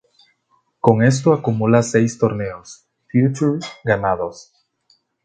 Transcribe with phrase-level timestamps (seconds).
[0.79, 4.51] Con esto acumula seis torneos "future" ganados.